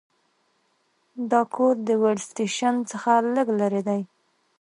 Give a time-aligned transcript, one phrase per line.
[1.31, 4.01] دا کور د ویلډ سټیشن څخه لږ لرې دی